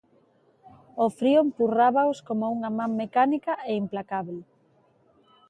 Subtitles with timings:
[1.05, 4.39] O frío empurrábaos como unha man mecánica e implacábel.